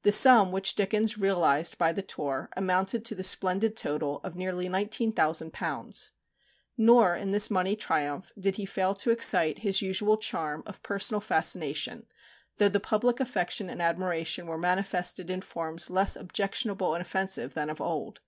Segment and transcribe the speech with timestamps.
[0.00, 4.66] The sum which Dickens realized by the tour, amounted to the splendid total of nearly
[4.66, 6.10] £19,000.
[6.78, 11.20] Nor, in this money triumph, did he fail to excite his usual charm of personal
[11.20, 12.06] fascination,
[12.56, 17.68] though the public affection and admiration were manifested in forms less objectionable and offensive than
[17.68, 18.20] of old.